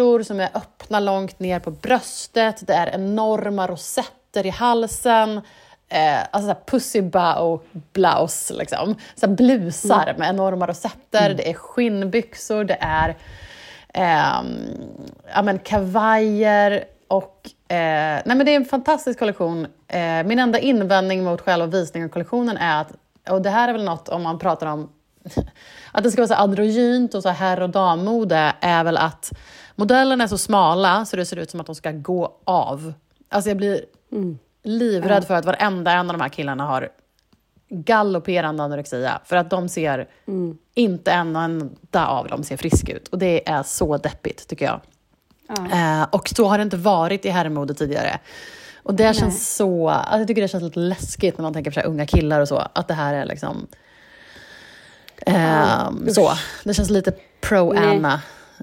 [0.00, 2.66] sidenskjortor som är öppna långt ner på bröstet.
[2.66, 5.40] Det är enorma rosetter i halsen.
[5.88, 7.60] Eh, alltså så här pussy bow
[7.92, 8.94] blouse liksom.
[9.14, 11.34] Så blusar med enorma rosetter.
[11.34, 13.16] Det är skinnbyxor, det är
[13.94, 14.46] ehm,
[15.34, 17.50] ja, men kavajer och...
[17.68, 19.66] Eh, nej men det är en fantastisk kollektion.
[19.88, 22.92] Eh, min enda invändning mot själva visningen av kollektionen är att,
[23.30, 24.88] och det här är väl något om man pratar om
[25.92, 29.32] att det ska vara så androgynt och så herr och dammode, är väl att
[29.80, 32.92] modellerna är så smala så det ser ut som att de ska gå av.
[33.28, 33.84] Alltså jag blir
[34.62, 36.88] livrädd för att varenda en av de här killarna har
[37.68, 39.20] galopperande anorexia.
[39.24, 40.08] För att de ser,
[40.74, 43.08] inte en enda av dem ser frisk ut.
[43.08, 44.80] Och det är så deppigt tycker jag.
[45.72, 48.18] Eh, och så har det inte varit i herrmode tidigare.
[48.82, 51.80] Och det känns så, alltså jag tycker det känns lite läskigt när man tänker på
[51.80, 53.66] unga killar och så, att det här är liksom
[55.26, 56.30] ehm, så.
[56.64, 58.20] Det känns lite pro-Anna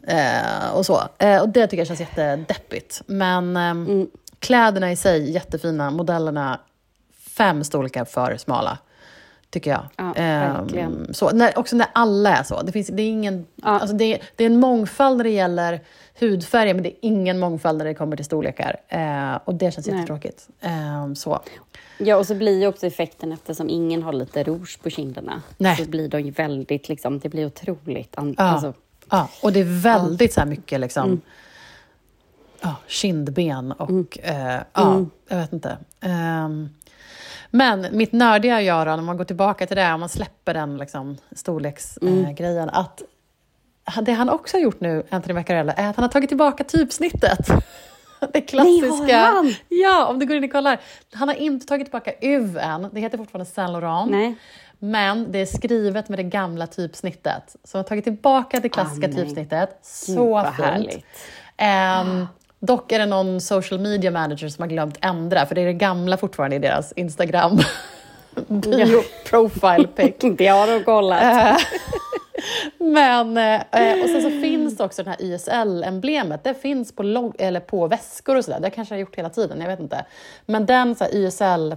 [0.07, 1.01] eh, och så.
[1.17, 3.01] Eh, och det tycker jag känns jättedeppigt.
[3.05, 4.07] Men ehm,
[4.39, 5.91] kläderna i sig, jättefina.
[5.91, 6.59] Modellerna,
[7.37, 8.77] fem storlekar för smala.
[9.49, 9.83] Tycker jag.
[9.95, 11.13] Ja, Ehm, verkligen.
[11.13, 12.61] så, när, också när alla är så.
[12.61, 13.67] Det, finns, det, är ingen, Ja.
[13.67, 15.79] alltså det, det är en mångfald när det gäller
[16.19, 18.75] hudfärger, men det är ingen mångfald när det kommer till storlekar.
[18.87, 19.95] Eh, och det känns Nej.
[19.95, 20.47] jättetråkigt.
[20.61, 21.39] Ehm, så.
[21.97, 25.41] Ja, och så blir ju också effekten eftersom ingen har lite rouge på kinderna.
[25.57, 25.75] Nej.
[25.77, 28.17] Så blir de ju väldigt, liksom, det blir otroligt.
[28.17, 28.43] An- Ja.
[28.43, 28.73] Alltså,
[29.09, 31.21] Ja, och det är väldigt så mycket liksom,
[32.61, 35.77] ja, kindben och eh, ja, jag vet inte.
[36.01, 36.69] Ehm,
[37.51, 41.17] men mitt nördiga Göran, om man går tillbaka till det, om man släpper den liksom,
[41.31, 43.01] storleksgrejen, eh, grejen, att
[44.01, 47.47] det han också har gjort nu, Anthony Vaccarello, är att han har tagit tillbaka typsnittet.
[48.33, 49.03] Det klassiska.
[49.05, 49.53] Nej, har han?
[49.69, 50.81] Ja, om du går in och kollar.
[51.13, 54.11] Han har inte tagit tillbaka UV än, det heter fortfarande Saint Laurent.
[54.11, 54.35] nej.
[54.79, 57.55] Men det är skrivet med det gamla typsnittet.
[57.63, 59.23] Så de har tagit tillbaka det klassiska Ah, nej.
[59.23, 59.79] typsnittet.
[59.81, 60.65] Så Gud, fint.
[60.67, 61.05] härligt.
[61.57, 62.27] Ehm,
[62.59, 65.73] dock är det någon social media manager som har glömt ändra, för det är det
[65.73, 67.59] gamla fortfarande i deras Instagram.
[68.47, 70.15] Bio profile pic.
[70.37, 71.61] Det har de kollat.
[72.79, 76.43] Men, eh, och sen så finns det också den här YSL-emblemet.
[76.43, 78.59] Det finns på, log- eller på väskor och sådär.
[78.59, 80.05] Det kanske jag har gjort hela tiden, jag vet inte.
[80.45, 81.75] Men den så här, YSL,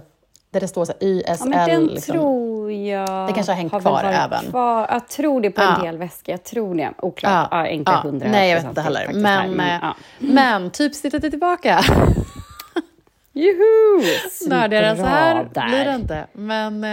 [0.51, 1.23] där det står så YSL.
[1.39, 2.13] Ja, men den liksom.
[2.15, 4.43] tror jag Det kanske har hängt väl kvar även.
[4.49, 4.87] Kvar.
[4.91, 5.83] Jag tror det på en Ja.
[5.85, 6.31] del väskor.
[6.31, 6.93] Jag tror det.
[6.97, 7.47] Oklart.
[7.51, 7.97] Ja, inte ja.
[7.97, 9.11] hundra Nej, jag vet inte heller.
[9.13, 9.95] Men, eh, ja.
[10.19, 11.79] men typsnittet är tillbaka.
[13.33, 14.01] Juhu!
[14.49, 15.95] Nördigare än så här Bra blir det där.
[15.95, 16.27] inte.
[16.33, 16.83] Men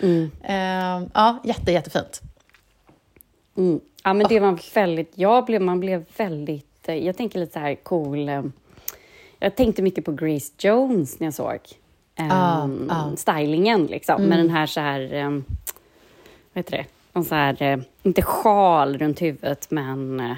[0.00, 0.30] Mm.
[0.42, 2.20] eh, eh, ja, jätte, jättefint.
[3.56, 3.80] Mm.
[4.04, 5.12] Ja, men det var väldigt...
[5.14, 6.88] Jag blev, man blev väldigt...
[6.88, 8.28] eh, Jag tänker lite så här cool...
[8.28, 8.42] eh,
[9.38, 11.58] Jag tänkte mycket på Grace Jones när jag såg
[12.18, 13.16] um, Ah, ah.
[13.16, 14.22] stylingen, liksom.
[14.22, 15.14] Med den här så här...
[15.24, 15.44] Um,
[16.52, 16.84] vad heter det?
[17.12, 20.20] En så här, eh, inte sjal runt huvudet, men...
[20.20, 20.36] eh,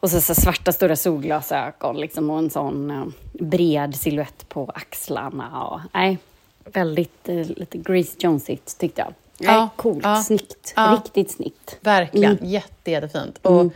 [0.00, 3.04] Och så, så svarta stora solglasögon liksom, och en sån eh,
[3.44, 5.64] bred silhuett på axlarna.
[5.64, 6.18] Och, nej,
[6.64, 9.14] väldigt eh, lite Grace Jonesigt tyckte jag.
[9.38, 11.00] Nej, Ja, coolt, ja, snyggt, ja.
[11.04, 11.78] riktigt snyggt.
[11.80, 13.38] Verkligen, jätte, jättefint.
[13.42, 13.70] Och Mm.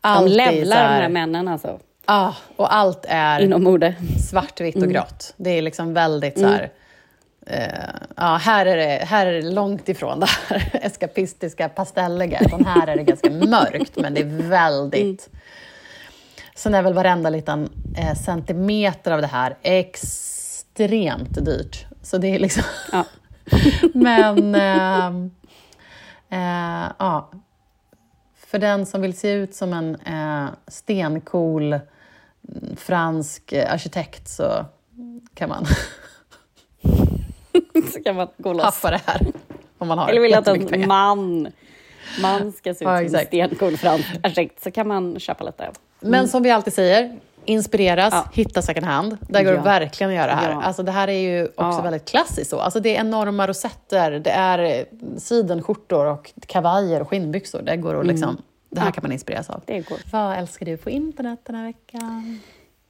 [0.00, 3.94] De levlar de här männen alltså, Ja, och allt är inom mode.
[4.30, 4.88] svartvitt Mm.
[4.88, 5.34] och grått.
[5.36, 6.70] Det är liksom väldigt så här...
[7.46, 7.68] eh,
[8.16, 12.40] ja, här är, det, här är det långt ifrån det här eskapistiska pastelliga.
[12.40, 15.28] Utan här är det ganska mörkt, men det är väldigt...
[15.28, 15.40] Mm.
[16.54, 21.86] Sen är väl varenda liten eh, centimeter av det här extremt dyrt.
[22.02, 22.62] Så det är liksom...
[22.92, 23.04] Ja.
[23.94, 24.54] men...
[24.54, 25.30] ehm,
[26.30, 27.30] eh, ja.
[28.46, 31.86] För den som vill se ut som en eh, stencool mm,
[32.76, 34.64] fransk eh, arkitekt så
[35.34, 35.66] kan man
[37.92, 38.62] Så kan man gå loss.
[38.64, 39.20] haffa det här.
[39.78, 40.86] Om man har Eller vill att en pengar.
[40.86, 41.48] man,
[42.22, 45.70] man ska se ut Ja, som en stencool fransk arkitekt så kan man köpa lite.
[46.00, 48.24] Men som vi alltid säger, inspireras, Ja.
[48.32, 49.18] hitta second hand.
[49.20, 49.58] Där går Ja.
[49.58, 50.50] det verkligen att göra här.
[50.50, 50.62] Ja.
[50.62, 52.50] Alltså, det här är ju också väldigt klassiskt.
[52.50, 52.60] Så.
[52.60, 54.84] Alltså, det är enorma rosetter, det är eh,
[55.18, 57.62] sidenskjortor och kavajer och skinnbyxor.
[57.62, 58.42] Det, går att liksom,
[58.76, 58.92] det här Ja.
[58.92, 59.62] kan man inspireras av.
[59.66, 59.98] Det går.
[60.12, 62.40] Vad älskar du på internet den här veckan?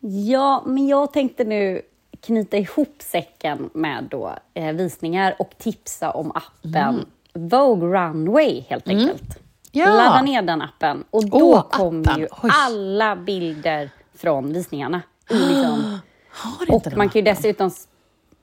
[0.01, 1.83] Ja, men jag tänkte nu
[2.21, 9.23] knyta ihop säcken med då, eh, visningar och tipsa om appen Vogue Runway helt enkelt.
[9.23, 9.43] Mm.
[9.73, 9.87] Ja.
[9.97, 12.51] Ladda ner den appen och då Åh, kommer ju Oj.
[12.53, 15.03] alla bilder från visningarna.
[15.31, 15.99] I liksom,
[16.31, 17.71] Har inte och man kan ju dessutom...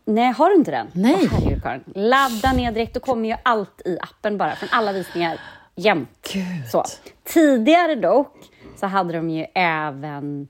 [0.05, 0.87] Nej, har du inte den?
[0.93, 1.27] Nej.
[1.31, 1.83] Herregud, Karin.
[1.95, 5.39] Ladda ner direkt, då kommer ju allt i appen bara, från alla visningar
[5.75, 6.29] jämt.
[6.33, 6.67] Gud.
[6.71, 6.83] Så.
[7.23, 8.35] Tidigare dock
[8.75, 10.47] så hade de ju även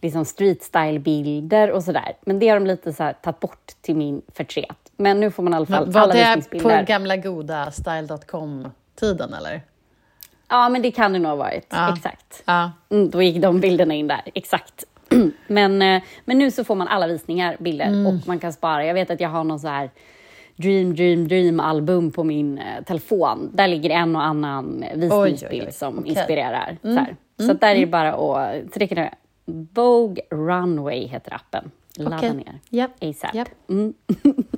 [0.00, 2.16] liksom street style-bilder och sådär.
[2.22, 4.76] Men det har de lite så här tagit bort till min förtret.
[4.96, 6.82] Men nu får man i alla fall Var alla det på visningsbilder.
[6.86, 9.62] gamla goda style.com-tiden eller?
[10.48, 11.66] Ja, men det kan det nog ha varit.
[11.70, 11.92] Ja.
[11.96, 12.42] Exakt.
[12.44, 12.72] Ja.
[12.90, 14.84] Mm, då gick de bilderna in där, exakt.
[15.46, 18.06] men, eh, men nu så får man alla visningar, bilder, Mm.
[18.06, 18.84] och man kan spara.
[18.86, 19.90] Jag vet att jag har någon så här
[20.56, 23.50] Dream, Dream, Dream-album på min eh, telefon.
[23.54, 25.98] Där ligger en och annan visningsbild som.
[25.98, 26.06] Mm.
[26.06, 26.76] inspirerar.
[26.82, 27.16] Så, här.
[27.38, 28.88] så att där är det bara att...
[28.88, 29.14] Kan jag-
[29.46, 31.70] Vogue Runway heter appen.
[31.96, 32.34] Ladda Okej.
[32.34, 32.60] ner.
[32.68, 32.90] Japp.
[33.00, 33.34] ASAP.
[33.34, 33.48] Japp.
[33.68, 33.94] Mm.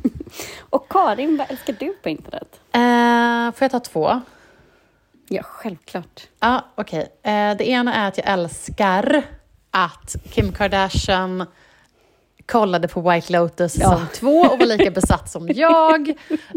[0.60, 2.60] och Karin, vad älskar du på internet?
[2.72, 4.20] Eh, får jag ta två?
[5.28, 6.28] Ja, självklart.
[6.40, 7.06] Ja, okej.
[7.22, 9.22] Eh, det ena är att jag älskar
[9.70, 11.46] att Kim Kardashian
[12.46, 16.08] kollade på White Lotus säsong två och var lika besatt som jag.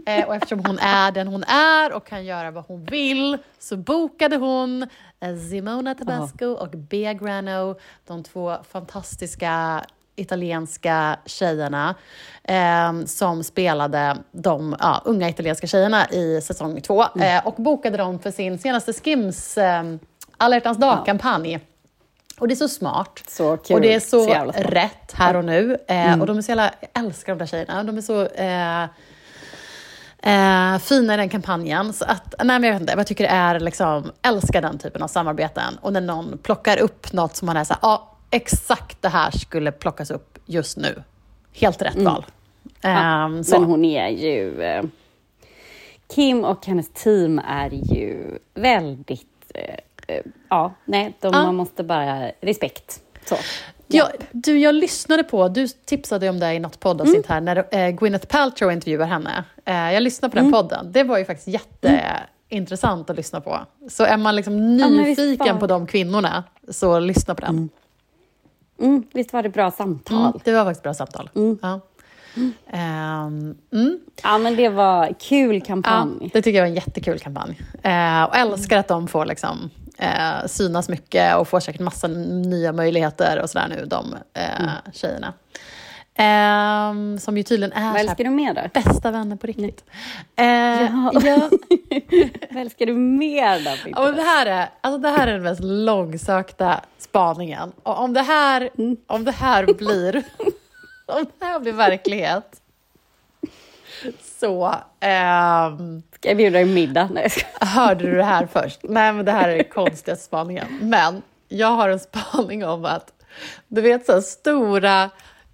[0.05, 3.77] Eh, och eftersom hon är den hon är och kan göra vad hon vill så
[3.77, 4.83] bokade hon
[5.19, 7.75] eh, Simona Tabasco och Bea Grano,
[8.07, 11.95] de två fantastiska italienska tjejerna
[12.43, 17.01] eh, som spelade de ja, unga italienska tjejerna i säsong två.
[17.01, 19.83] Eh, och bokade dem för sin senaste Skims eh,
[20.37, 21.59] alla hjärtans dag-kampanj.
[22.39, 23.23] Och det är så smart.
[23.27, 23.75] Så kul.
[23.75, 25.77] Och det är så, Så rätt här och nu.
[25.87, 27.83] Eh, Och de är så jävla, jag älskar de där tjejerna.
[27.83, 28.83] De är så eh,
[30.73, 31.93] eh, fina i den kampanjen.
[31.93, 35.01] Så att, nej men jag vet inte, jag tycker det är liksom, älskar den typen
[35.03, 35.77] av samarbeten.
[35.81, 39.31] Och när någon plockar upp något som man är så här, ja exakt det här
[39.31, 41.03] skulle plockas upp just nu.
[41.53, 42.25] Helt rätt val.
[42.81, 43.59] Ehm, så.
[43.59, 44.61] Men hon är ju...
[44.63, 44.83] eh,
[46.15, 49.51] Kim och hennes team är ju väldigt...
[50.09, 51.43] eh, Ja, nej, de, Ja.
[51.43, 52.31] man måste bara...
[52.41, 53.01] Respekt.
[53.25, 53.35] Så.
[53.87, 57.89] Ja, du, jag lyssnade på, du tipsade om det i något poddavsnitt här, när eh,
[57.89, 59.43] Gwyneth Paltrow intervjuar henne.
[59.65, 60.91] Eh, jag lyssnade på den podden.
[60.91, 63.59] Det var ju faktiskt jätteintressant att lyssna på.
[63.89, 67.69] Så är man liksom nyfiken var- på de kvinnorna, så lyssna på den.
[68.79, 70.17] Mm, visst var det bra samtal?
[70.17, 71.29] Mm, det var faktiskt bra samtal.
[71.61, 71.79] Ja.
[72.71, 73.99] Ehm, mm.
[74.23, 76.29] Ja, men det var kul Ja, kampanj.
[76.33, 77.59] det tycker jag var en jättekul kampanj.
[77.83, 82.71] Eh, och älskar att de får liksom, eh, synas mycket och får säkert massa nya
[82.73, 85.33] möjligheter och sådär nu, de eh, tjejerna.
[86.15, 88.61] Ehm, som ju tydligen är Vad älskar du mer då?
[88.81, 89.83] bästa vänner på riktigt.
[90.35, 91.11] Eh, Ja.
[91.23, 91.49] ja.
[92.51, 93.71] Vad älskar du mer då?
[93.83, 94.03] Peter?
[94.05, 97.71] Men det, här är, alltså det här är den mest långsökta spaningen.
[97.83, 98.69] Och om det här,
[99.07, 100.15] om det här blir
[101.05, 102.58] om det här blir verklighet
[104.39, 107.09] så ehm, Ska jag bjuda dig middag?
[107.13, 107.29] Nej,
[107.61, 108.79] hörde du det här först.
[108.83, 110.67] Nej, men det här är den konstigaste spaningen.
[110.81, 113.13] Men jag har en spaning om att
[113.67, 115.09] du vet så stora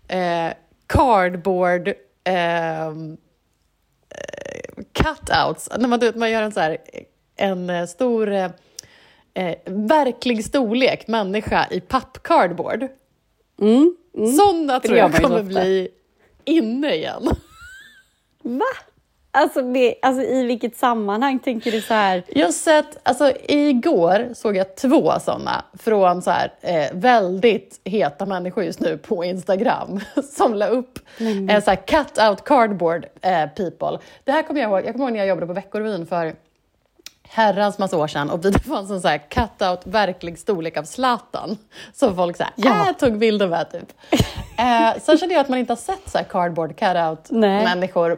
[0.08, 0.54] eh,
[0.88, 3.18] cardboard ehm,
[4.10, 5.70] eh, cutouts.
[5.78, 6.78] När man, man gör en så här
[7.36, 8.50] en eh, stor eh,
[9.34, 12.88] eh, verklig storlek människa i pappcardboard.
[13.62, 14.34] Mm, mm.
[14.34, 15.90] Sådana tror jag kommer bli
[16.46, 17.30] inne igen.
[18.46, 18.66] Va?
[19.32, 22.24] Alltså, det, alltså i vilket sammanhang tänker du så här?
[22.28, 28.64] Jag sett, alltså igår såg jag två sådana från så här, eh, väldigt heta människor
[28.64, 30.00] just nu på Instagram
[30.38, 31.00] som la upp
[31.50, 34.00] eh, så här cut out cardboard eh, people.
[34.24, 36.36] Det här kommer jag ihåg, jag kommer ihåg när jag jobbade på Veckorevyn för
[37.28, 40.84] herrans massa år sedan och det fanns en så här cut out verklig storlek av
[40.84, 41.58] Zlatan
[41.94, 42.90] som folk så här, Ja.
[42.90, 43.92] äh, tog bilder med typ.
[44.58, 47.64] Eh, sen kände jag att man inte har sett så här cardboard cut out Nej.
[47.64, 48.18] människor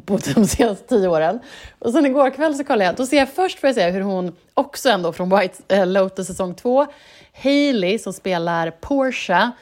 [0.00, 1.40] på typ de senaste tio åren.
[1.78, 4.00] Och sen igår kväll så kollade jag, då ser jag först får jag se hur
[4.00, 6.86] hon, också ändå från White eh, Lotus säsong två,
[7.42, 9.52] Hailey som spelar Portia,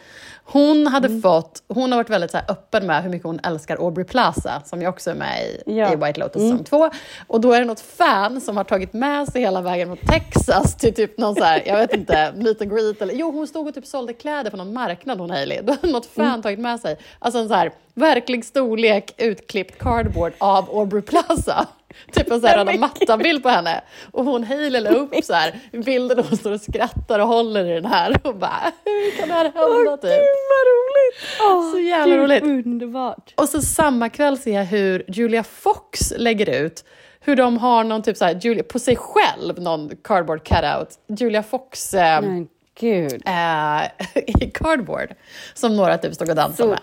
[0.53, 1.23] hon hade Mm.
[1.23, 4.83] fått, hon har varit väldigt så öppen med hur mycket hon älskar Aubrey Plaza, som
[4.83, 5.87] ju också är med i, Ja.
[5.87, 6.03] Mm.
[6.03, 6.91] i White Lotus säsong två.
[7.27, 10.75] Och då är det något fan som har tagit med sig hela vägen mot Texas
[10.77, 13.69] till typ någon så här, jag vet inte, meet and greet eller jo hon stod
[13.69, 15.61] och typ sålde kläder på någon marknad hon Hailey.
[15.63, 16.43] Då hade något fan Mm.
[16.43, 21.67] tagit med sig, alltså en så här verklig storlek utklippt cardboard av Aubrey Plaza.
[22.13, 23.81] Typ en sån här Nej, röda mattan-bild på henne.
[24.13, 27.75] Och hon la upp så här bilder där hon står och skrattar och håller i
[27.75, 30.11] den här och bara, hur kan det här hända typ?
[30.51, 31.41] vad roligt!
[31.41, 32.43] Åh, Så jävla gud, roligt.
[32.43, 33.35] Underbart.
[33.37, 36.85] Och så samma kväll ser jag hur Julia Fox lägger ut
[37.21, 40.89] hur de har någon typ så här, Julia, på sig själv, någon cardboard cutout.
[41.21, 42.49] Julia Fox eh, Men
[42.81, 43.23] gud.
[43.27, 43.83] eh,
[44.47, 45.09] i cardboard
[45.55, 46.81] som några typ stod och dansade Så- med.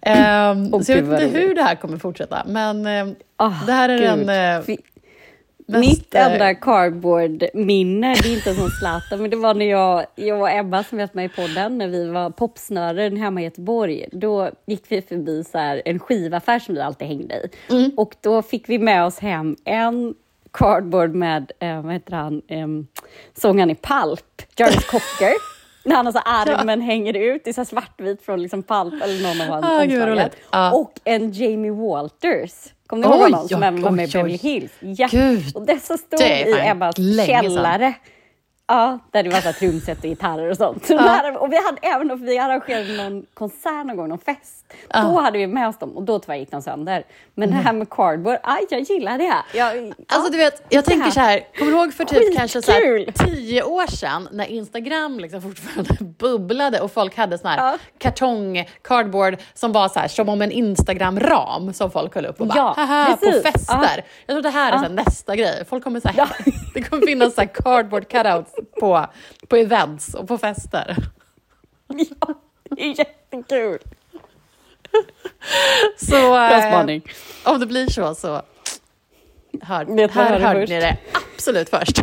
[0.00, 3.72] Ehm, Åh, så jag vet inte hur det här kommer fortsätta, men eh, Ah, det
[3.72, 4.26] här är gud.
[4.26, 4.78] den eh, Fi-
[5.66, 10.06] mest, Mitt eh, enda cardboard-minne, det är inte som Zlatan, men det var när jag,
[10.14, 14.04] jag och Ebba som varit med i podden, när vi var popsnören hemma i Göteborg.
[14.12, 17.50] Då gick vi förbi så här, en skivaffär som vi alltid hängde i.
[17.74, 17.90] Mm.
[17.96, 20.14] Och då fick vi med oss hem en
[20.58, 22.66] cardboard med, eh, vad heter han, eh,
[23.40, 25.32] sångaren i Pulp, Jarvis Cocker.
[25.84, 29.62] När han alltså armen hänger ut i så svartvit från liksom Pulp eller någon av
[29.62, 30.36] hans Ah, roligt.
[30.52, 30.72] Ja.
[30.72, 32.52] Och en Jamie Walters.
[32.86, 34.12] Kommer ni ihåg honom som även var med i.
[34.12, 34.72] Beverly Hills?
[34.80, 35.08] Ja.
[35.10, 37.92] Gud, och dessa stod i Ebbas länge sedan.
[38.68, 40.86] Ja, där det var så trumset och gitarrer och sånt.
[40.86, 44.54] Så där, och vi hade även om vi arrangerade någon konsert någon gång, någon fest.
[44.88, 47.04] Då hade vi med oss dem och då tyvärr gick de sönder.
[47.34, 49.34] Men det här med cardboard, aj, jag gillar det.
[49.58, 52.72] Jag, Alltså du vet, jag tänker så här, kommer du ihåg för typ kanske så
[52.72, 53.26] här Skitkul.
[53.34, 57.78] tio år sedan när Instagram liksom fortfarande bubblade och folk hade sån här Ja.
[57.98, 62.46] kartong, cardboard som var så här som om en Instagram-ram som folk höll upp och
[62.46, 63.42] bara Ja, haha på precis.
[63.42, 63.76] fester.
[63.96, 64.02] Ja.
[64.26, 65.64] Jag tror det här är så här nästa grej.
[65.68, 66.28] Folk kommer så här,
[66.74, 69.06] det kommer finnas så här cardboard cutouts på,
[69.48, 70.96] på events och på fester.
[72.20, 72.34] ja,
[72.70, 73.78] det är jättekul.
[75.96, 77.00] Så eh,
[77.44, 78.42] om det blir så så
[79.62, 80.96] hör, vad här hörde ni det
[81.34, 82.02] absolut först.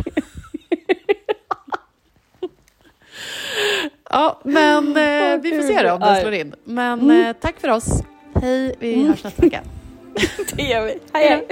[4.10, 6.54] ja, men eh, vi får se då om det slår in.
[6.64, 8.02] Men eh, tack för oss.
[8.34, 9.62] Hej, vi hörs nästa vecka.
[10.56, 10.98] Det gör vi.
[11.12, 11.48] Hej, hej.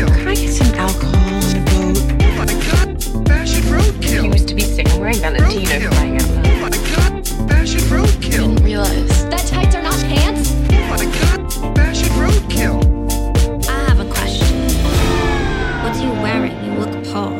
[0.00, 0.16] roadkill.
[0.16, 1.98] Can I get some alcohol on the boat?
[2.22, 4.22] Oh my god, fashion roadkill.
[4.24, 4.88] He used to be sick.
[4.90, 6.22] I'm wearing Valentino flying out.
[6.22, 8.50] Oh my god, fashion roadkill.
[8.50, 9.28] I didn't realize.
[9.30, 10.52] That tights are not pants?
[10.52, 13.68] Oh my god, fashion roadkill.
[13.68, 14.68] I have a question.
[15.82, 16.64] What are you wearing?
[16.64, 17.39] You look poor.